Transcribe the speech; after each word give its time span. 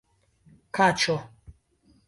kaĉo 0.79 1.17